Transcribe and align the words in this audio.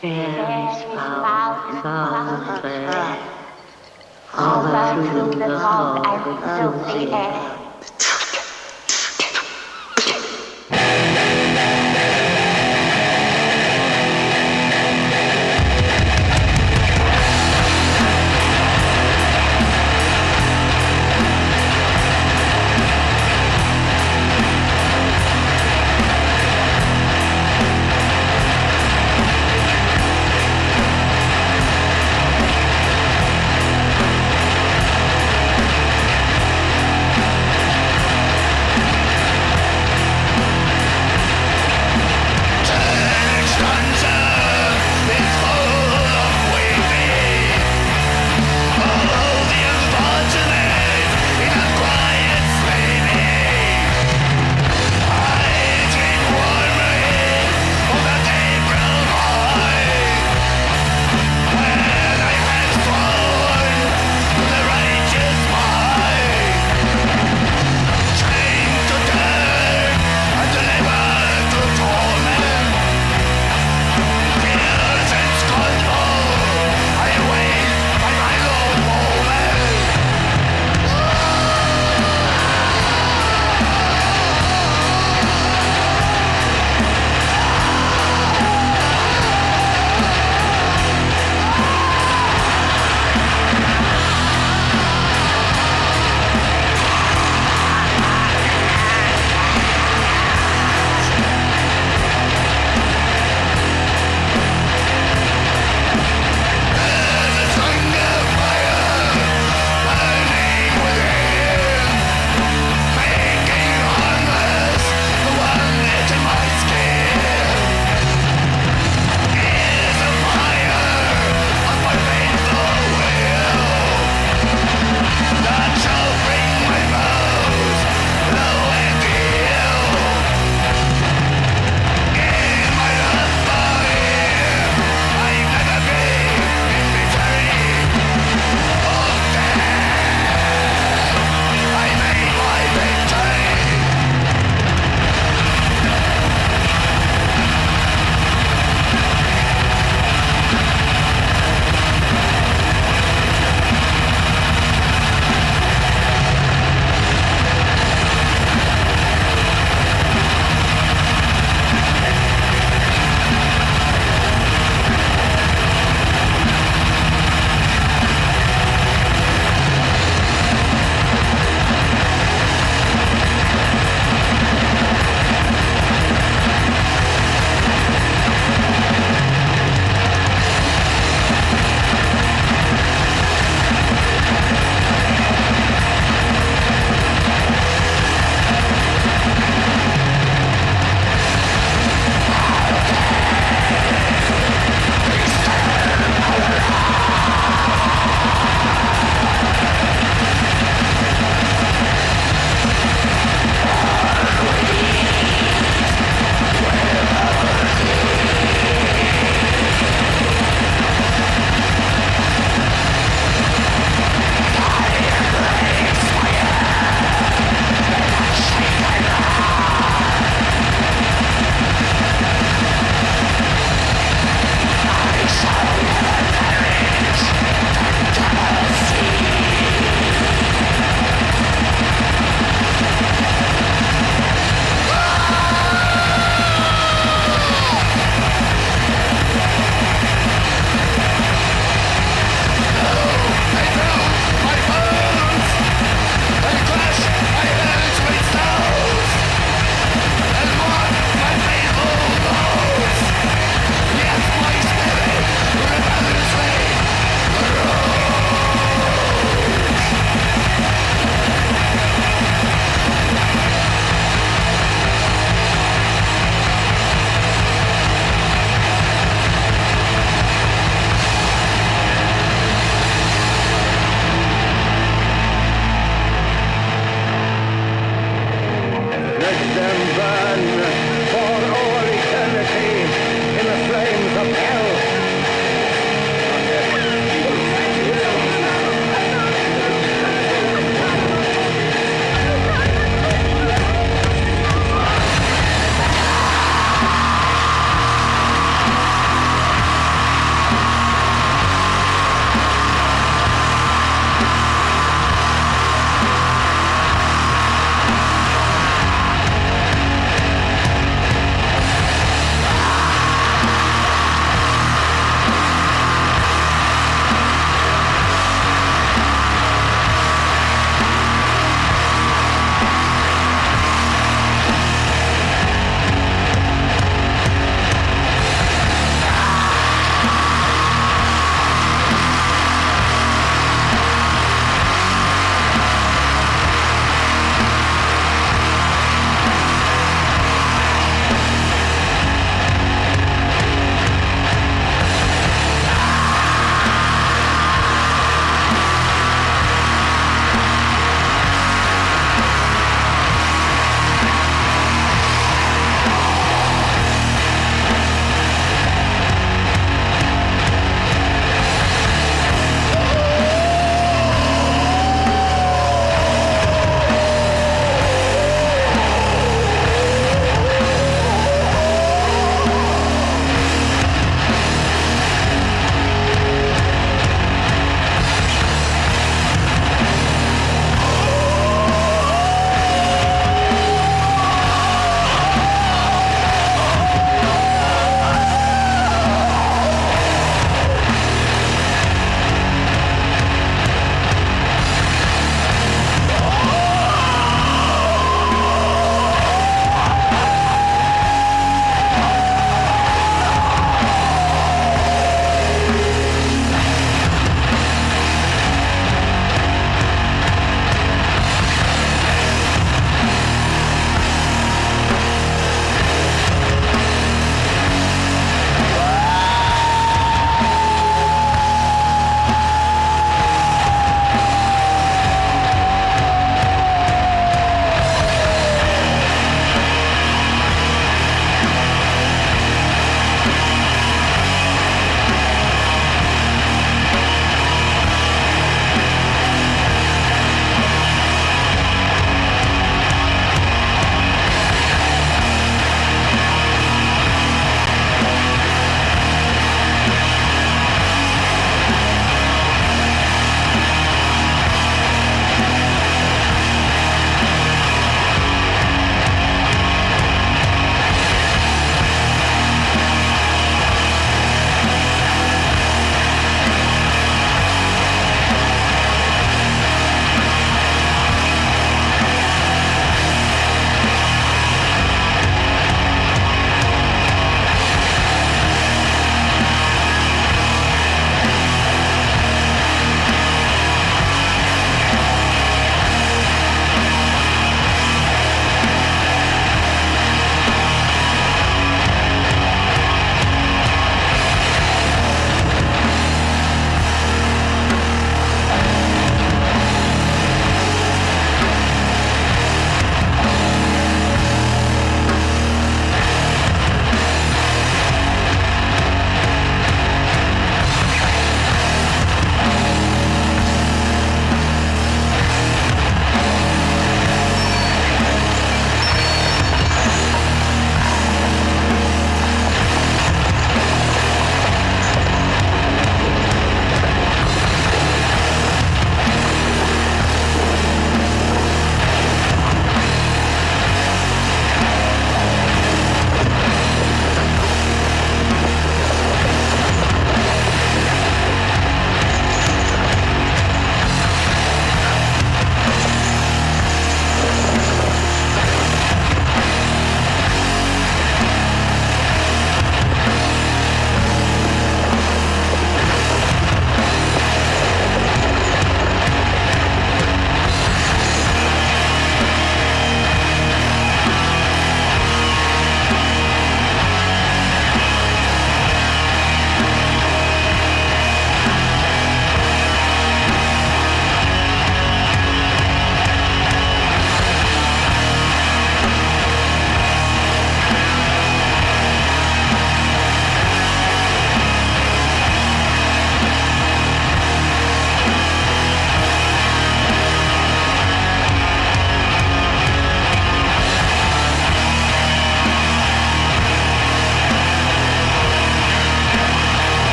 Fairies 0.00 0.82
foul 0.94 1.72
and 1.72 2.62
fair, 2.62 3.18
hover 4.26 5.02
through 5.10 5.34
the 5.40 5.58
fog 5.58 6.06
and 6.06 6.38
filthy 6.56 7.10
air. 7.12 7.58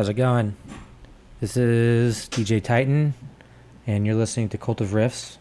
How's 0.00 0.08
it 0.08 0.14
going? 0.14 0.56
This 1.42 1.58
is 1.58 2.26
DJ 2.30 2.64
Titan, 2.64 3.12
and 3.86 4.06
you're 4.06 4.14
listening 4.14 4.48
to 4.48 4.56
Cult 4.56 4.80
of 4.80 4.92
Riffs. 4.92 5.36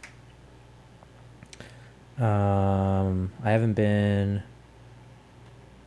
Um, 2.22 3.32
I 3.42 3.52
haven't 3.52 3.76
been. 3.76 4.44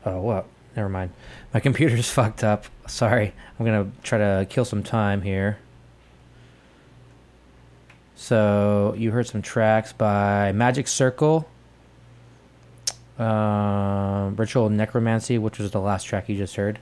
Oh, 0.07 0.23
what? 0.23 0.47
Never 0.75 0.89
mind. 0.89 1.11
My 1.53 1.61
computer's 1.61 2.09
fucked 2.11 2.43
up. 2.43 2.65
Sorry. 2.87 3.35
I'm 3.59 3.67
gonna 3.67 3.91
try 4.03 4.17
to 4.17 4.47
kill 4.49 4.65
some 4.65 4.83
time 4.83 5.21
here. 5.21 5.59
So 8.15 8.95
you 8.97 9.11
heard 9.11 9.27
some 9.27 9.43
tracks 9.43 9.93
by 9.93 10.51
Magic 10.53 10.89
Circle, 10.89 11.47
um, 13.19 14.35
Ritual 14.37 14.71
Necromancy, 14.71 15.37
which 15.37 15.59
was 15.59 15.73
the 15.73 15.81
last 15.81 16.05
track 16.05 16.31
you 16.31 16.39
just 16.39 16.57
heard. 16.57 16.79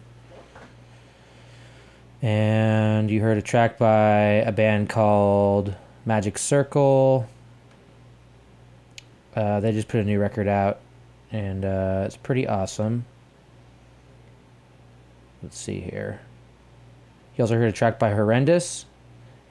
And 2.23 3.11
you 3.11 3.21
heard 3.23 3.39
a 3.39 3.43
track 3.43 3.79
by 3.79 4.43
a 4.45 4.53
band 4.53 4.91
called 4.91 5.75
Magic 6.05 6.37
Circle. 6.37 7.27
Uh, 9.35 9.61
they 9.61 9.73
just 9.73 9.89
put 9.89 10.01
a 10.01 10.05
new 10.05 10.21
record 10.21 10.47
out, 10.47 10.81
and 11.33 11.65
uh, 11.65 12.03
it's 12.05 12.17
pretty 12.17 12.47
awesome. 12.47 13.07
Let's 15.43 15.59
see 15.59 15.81
here. 15.81 16.21
You 17.37 17.45
also 17.45 17.55
heard 17.55 17.71
a 17.71 17.73
track 17.73 17.99
by 17.99 18.11
Horrendous, 18.11 18.85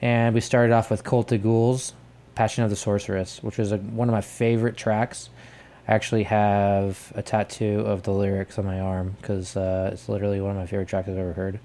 and 0.00 0.32
we 0.32 0.40
started 0.40 0.72
off 0.72 0.90
with 0.90 1.02
Cultes 1.02 1.30
des 1.30 1.38
Ghoules, 1.38 1.94
Passion 2.36 2.62
of 2.62 2.70
the 2.70 2.76
Sorceress, 2.76 3.42
which 3.42 3.58
was 3.58 3.72
a, 3.72 3.78
one 3.78 4.08
of 4.08 4.12
my 4.12 4.20
favorite 4.20 4.76
tracks. 4.76 5.28
I 5.88 5.94
actually 5.94 6.22
have 6.24 7.12
a 7.16 7.22
tattoo 7.22 7.80
of 7.80 8.04
the 8.04 8.12
lyrics 8.12 8.60
on 8.60 8.64
my 8.64 8.78
arm 8.78 9.16
because 9.20 9.56
uh, 9.56 9.90
it's 9.92 10.08
literally 10.08 10.40
one 10.40 10.52
of 10.52 10.56
my 10.56 10.66
favorite 10.66 10.86
tracks 10.86 11.08
I've 11.08 11.18
ever 11.18 11.32
heard. 11.32 11.58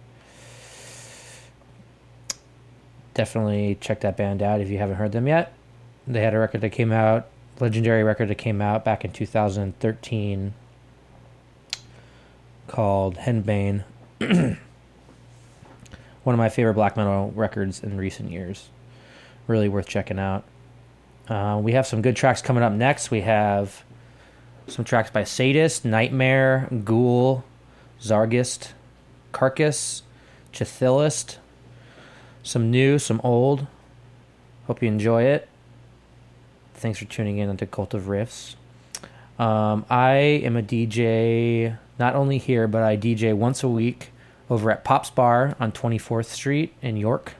Definitely 3.15 3.77
check 3.81 4.01
that 4.01 4.15
band 4.15 4.43
out 4.43 4.61
if 4.61 4.69
you 4.69 4.77
haven't 4.77 4.97
heard 4.97 5.11
them 5.11 5.27
yet. 5.27 5.53
They 6.05 6.21
had 6.21 6.35
a 6.35 6.37
record 6.37 6.61
that 6.61 6.69
came 6.69 6.91
out, 6.91 7.27
legendary 7.59 8.03
record 8.03 8.27
that 8.27 8.35
came 8.35 8.61
out 8.61 8.85
back 8.85 9.03
in 9.03 9.11
2013 9.11 10.53
called 12.67 13.15
Henbane. 13.15 13.83
one 16.25 16.33
of 16.33 16.37
my 16.37 16.49
favorite 16.49 16.73
black 16.73 16.97
metal 16.97 17.31
records 17.35 17.81
in 17.81 17.97
recent 17.97 18.31
years. 18.31 18.69
Really 19.47 19.69
worth 19.69 19.87
checking 19.87 20.19
out. 20.19 20.43
Uh, 21.29 21.59
we 21.63 21.71
have 21.71 21.87
some 21.87 22.01
good 22.01 22.15
tracks 22.15 22.41
coming 22.41 22.63
up 22.63 22.73
next. 22.73 23.11
We 23.11 23.21
have 23.21 23.83
some 24.67 24.83
tracks 24.83 25.09
by 25.09 25.23
Sadist, 25.23 25.85
Nightmare, 25.85 26.67
Ghoul, 26.83 27.43
Sargeist, 28.01 28.73
Carcass, 29.31 30.01
Chthe'ilist. 30.51 31.37
Some 32.45 32.69
new, 32.69 32.99
some 32.99 33.19
old. 33.23 33.65
Hope 34.67 34.83
you 34.83 34.87
enjoy 34.87 35.23
it. 35.23 35.49
Thanks 36.75 36.99
for 36.99 37.05
tuning 37.05 37.39
in 37.39 37.57
to 37.57 37.65
Cult 37.65 37.95
of 37.95 38.03
Riffs. 38.03 38.53
Um, 39.39 39.83
I 39.89 40.13
am 40.13 40.55
a 40.55 40.61
DJ 40.61 41.75
not 41.97 42.13
only 42.13 42.37
here, 42.37 42.67
but 42.67 42.83
I 42.83 42.97
DJ 42.97 43.33
once 43.33 43.63
a 43.63 43.67
week 43.67 44.11
over 44.47 44.69
at 44.69 44.83
Pop's 44.83 45.09
Bar 45.09 45.55
on 45.59 45.71
24th 45.71 46.27
Street 46.27 46.71
in 46.83 46.97
York. 46.97 47.33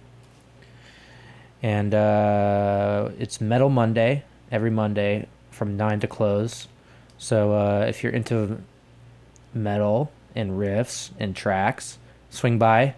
And 1.61 1.93
uh, 1.93 3.09
it's 3.19 3.39
Metal 3.39 3.69
Monday, 3.69 4.23
every 4.51 4.71
Monday 4.71 5.27
from 5.51 5.77
9 5.77 5.99
to 5.99 6.07
close. 6.07 6.67
So 7.19 7.53
uh, 7.53 7.85
if 7.87 8.01
you're 8.01 8.11
into 8.11 8.59
metal 9.53 10.11
and 10.33 10.53
riffs 10.53 11.11
and 11.19 11.35
tracks, 11.35 11.99
swing 12.31 12.57
by, 12.57 12.95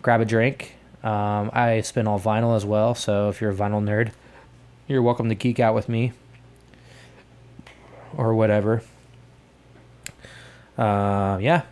grab 0.00 0.22
a 0.22 0.24
drink. 0.24 0.76
Um, 1.02 1.50
I 1.52 1.80
spin 1.80 2.06
all 2.06 2.20
vinyl 2.20 2.56
as 2.56 2.66
well, 2.66 2.94
so 2.94 3.28
if 3.28 3.40
you're 3.40 3.50
a 3.50 3.54
vinyl 3.54 3.82
nerd, 3.82 4.12
you're 4.86 5.02
welcome 5.02 5.28
to 5.28 5.34
geek 5.34 5.58
out 5.58 5.74
with 5.74 5.88
me 5.88 6.12
or 8.16 8.34
whatever. 8.34 8.82
Uh, 10.76 11.38
yeah. 11.40 11.62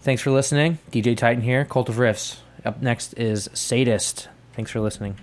Thanks 0.00 0.20
for 0.20 0.30
listening. 0.30 0.78
DJ 0.90 1.16
Titan 1.16 1.42
here, 1.42 1.64
Cult 1.64 1.88
of 1.88 1.96
Riffs. 1.96 2.38
Up 2.64 2.82
next 2.82 3.14
is 3.14 3.48
Sadist. 3.54 4.28
Thanks 4.54 4.70
for 4.70 4.80
listening. 4.80 5.16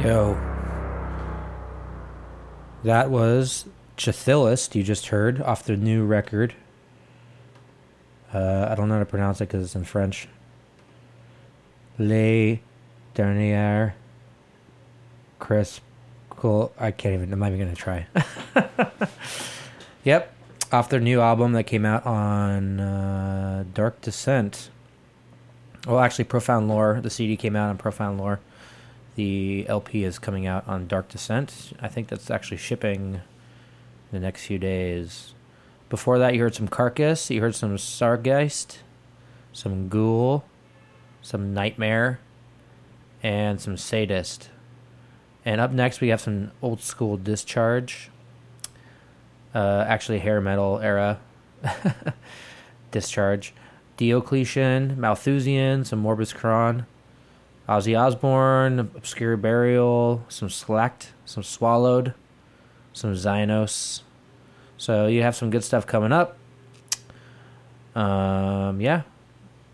Yo. 0.00 0.38
That 2.84 3.10
was 3.10 3.66
Chthe'ilist, 3.96 4.76
you 4.76 4.84
just 4.84 5.08
heard, 5.08 5.42
off 5.42 5.64
the 5.64 5.76
new 5.76 6.04
record. 6.04 6.54
Uh, 8.32 8.68
I 8.70 8.76
don't 8.76 8.88
know 8.88 8.94
how 8.94 9.00
to 9.00 9.06
pronounce 9.06 9.40
it 9.40 9.48
because 9.48 9.64
it's 9.64 9.74
in 9.74 9.82
French. 9.82 10.28
Les 11.98 12.62
Dernières 13.16 13.94
Cool. 16.30 16.72
I 16.78 16.92
can't 16.92 17.14
even, 17.14 17.32
I'm 17.32 17.40
not 17.40 17.48
even 17.52 17.58
going 17.58 17.74
to 17.74 17.76
try. 17.76 18.06
yep, 20.04 20.32
off 20.70 20.88
their 20.88 21.00
new 21.00 21.20
album 21.20 21.54
that 21.54 21.64
came 21.64 21.84
out 21.84 22.06
on 22.06 22.78
uh, 22.78 23.64
Dark 23.74 24.00
Descent. 24.00 24.70
Well, 25.88 25.98
actually, 25.98 26.26
Profound 26.26 26.68
Lore. 26.68 27.00
The 27.02 27.10
CD 27.10 27.36
came 27.36 27.56
out 27.56 27.70
on 27.70 27.78
Profound 27.78 28.18
Lore. 28.18 28.38
The 29.18 29.66
LP 29.68 30.04
is 30.04 30.16
coming 30.20 30.46
out 30.46 30.68
on 30.68 30.86
Dark 30.86 31.08
Descent. 31.08 31.72
I 31.80 31.88
think 31.88 32.06
that's 32.06 32.30
actually 32.30 32.58
shipping 32.58 33.20
the 34.12 34.20
next 34.20 34.46
few 34.46 34.60
days. 34.60 35.34
Before 35.88 36.20
that, 36.20 36.34
you 36.34 36.40
heard 36.40 36.54
some 36.54 36.68
Carcass. 36.68 37.28
You 37.28 37.40
heard 37.40 37.56
some 37.56 37.76
Sargeist, 37.78 38.76
some 39.52 39.88
Ghoul, 39.88 40.44
some 41.20 41.52
Nightmare, 41.52 42.20
and 43.20 43.60
some 43.60 43.76
Sadist. 43.76 44.50
And 45.44 45.60
up 45.60 45.72
next, 45.72 46.00
we 46.00 46.10
have 46.10 46.20
some 46.20 46.52
old 46.62 46.80
school 46.80 47.16
Discharge. 47.16 48.10
Uh, 49.52 49.84
actually, 49.88 50.20
hair 50.20 50.40
metal 50.40 50.78
era 50.78 51.18
Discharge. 52.92 53.52
Diocletian, 53.96 55.00
Malthusian, 55.00 55.84
some 55.84 56.04
Morbus 56.04 56.32
Chron, 56.32 56.86
Ozzy 57.68 57.98
Osbourne, 57.98 58.78
Obscure 58.80 59.36
Burial, 59.36 60.24
some 60.28 60.48
Slacked, 60.48 61.12
some 61.24 61.42
Swallowed, 61.42 62.14
some 62.92 63.12
Xynos. 63.12 64.02
So 64.78 65.06
you 65.06 65.22
have 65.22 65.36
some 65.36 65.50
good 65.50 65.62
stuff 65.62 65.86
coming 65.86 66.12
up. 66.12 66.38
Um, 67.94 68.80
yeah, 68.80 69.02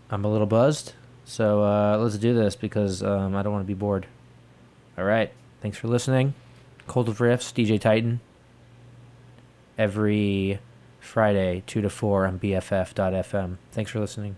I'm 0.09 0.25
a 0.25 0.31
little 0.31 0.47
buzzed. 0.47 0.93
So 1.23 1.63
uh, 1.63 1.97
let's 1.97 2.17
do 2.17 2.33
this 2.33 2.55
because 2.55 3.01
um, 3.01 3.35
I 3.35 3.43
don't 3.43 3.53
want 3.53 3.63
to 3.63 3.67
be 3.67 3.73
bored. 3.73 4.07
All 4.97 5.05
right. 5.05 5.31
Thanks 5.61 5.77
for 5.77 5.87
listening. 5.87 6.33
Cold 6.87 7.09
of 7.09 7.17
Riffs, 7.19 7.51
DJ 7.53 7.79
Titan. 7.79 8.19
Every 9.77 10.59
Friday, 10.99 11.63
2 11.65 11.81
to 11.81 11.89
4 11.89 12.27
on 12.27 12.39
BFF.fm. 12.39 13.57
Thanks 13.71 13.91
for 13.91 13.99
listening. 13.99 14.37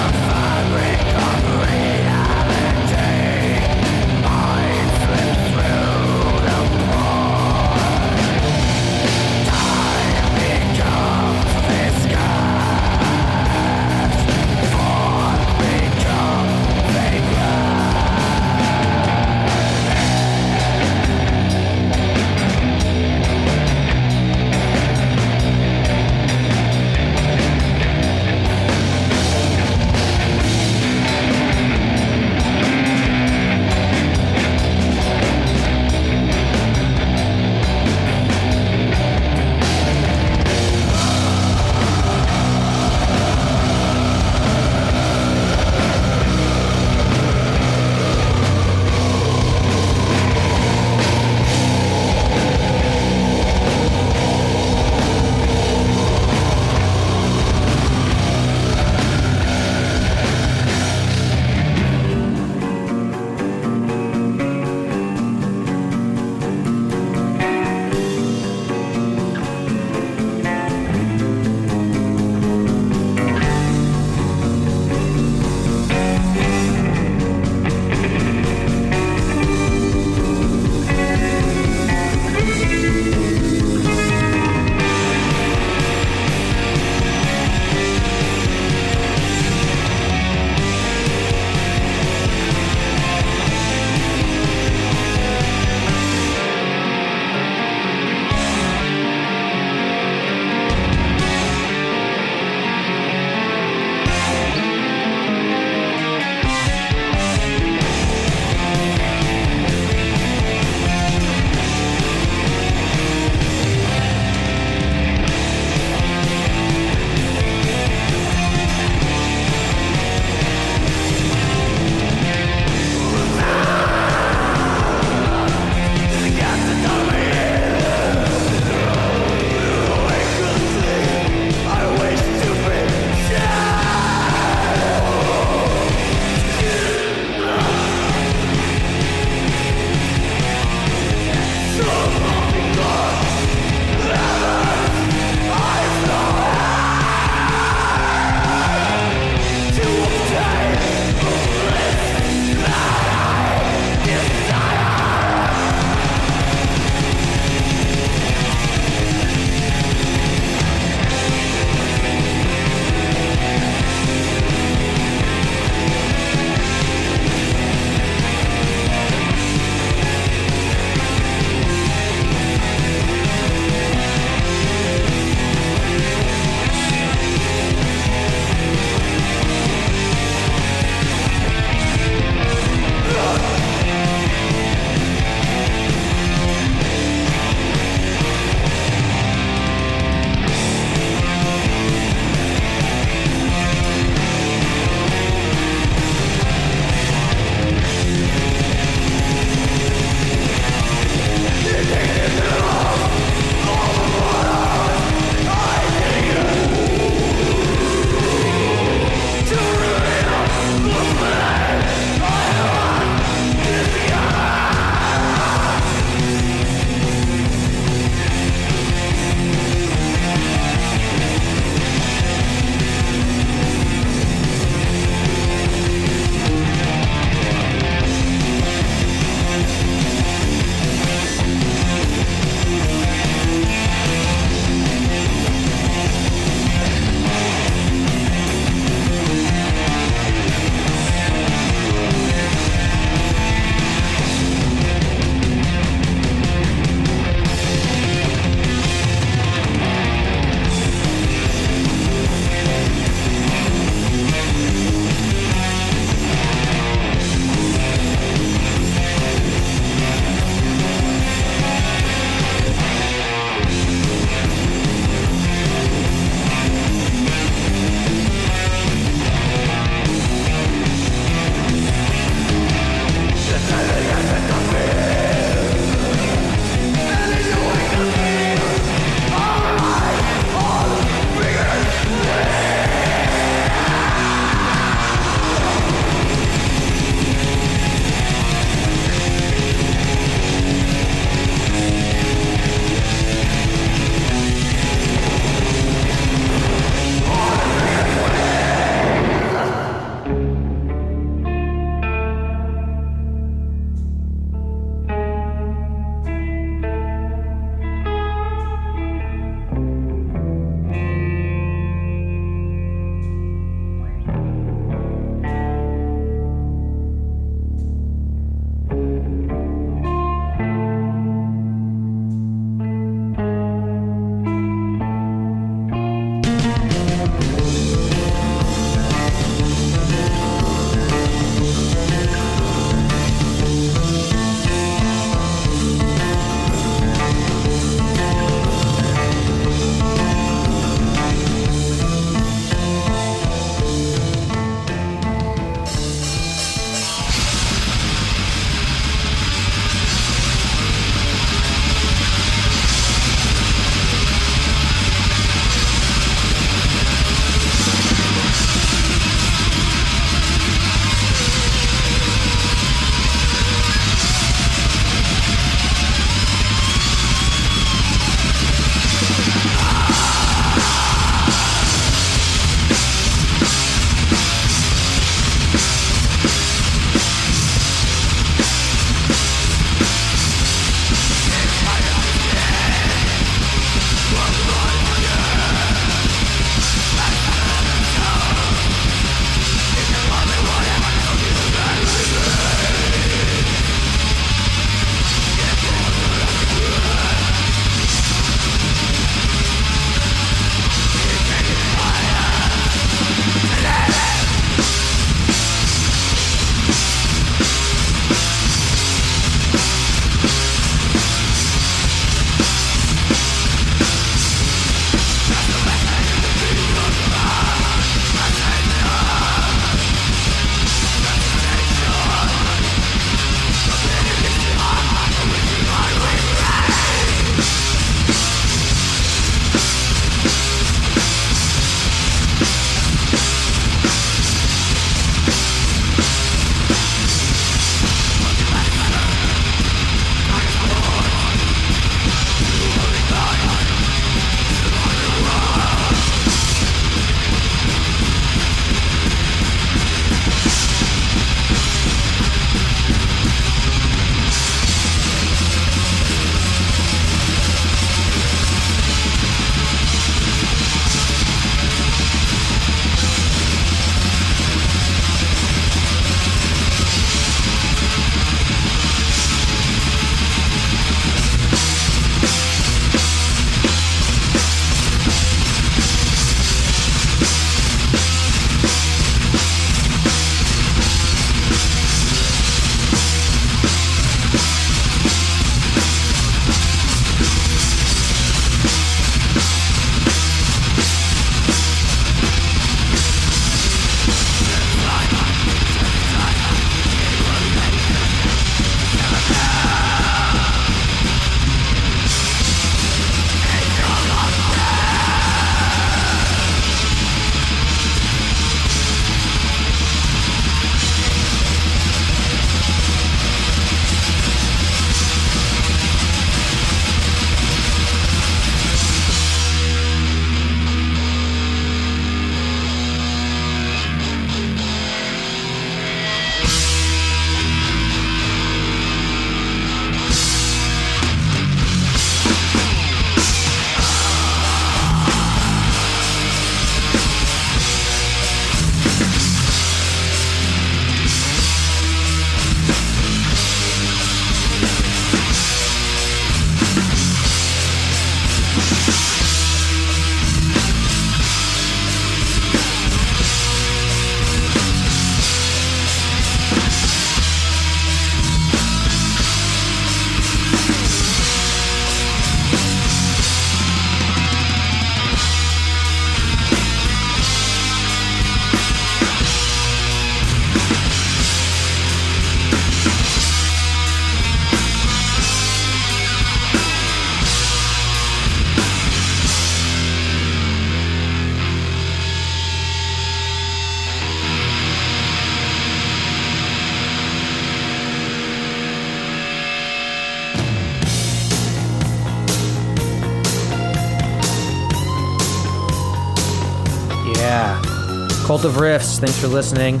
Of 598.68 598.74
Riffs, 598.74 599.18
thanks 599.18 599.38
for 599.40 599.46
listening. 599.46 600.00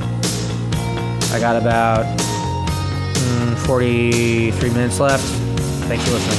I 1.32 1.38
got 1.40 1.56
about 1.56 2.04
mm, 3.16 3.66
43 3.66 4.70
minutes 4.70 5.00
left. 5.00 5.24
Thanks 5.88 6.04
for 6.04 6.12
listening. 6.12 6.38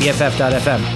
BFF.fm. 0.00 0.95